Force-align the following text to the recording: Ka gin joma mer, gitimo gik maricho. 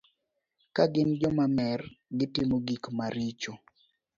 Ka 0.75 0.83
gin 0.93 1.09
joma 1.19 1.45
mer, 1.57 1.79
gitimo 2.17 2.55
gik 2.67 2.83
maricho. 2.97 3.53